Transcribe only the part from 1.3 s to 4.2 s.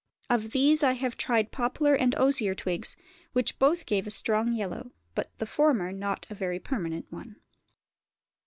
poplar and osier twigs, which both gave a